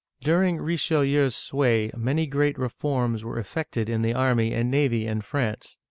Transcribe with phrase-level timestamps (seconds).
[0.21, 5.77] During Richelieu's sway many great reforms were effected in the army and navy in France.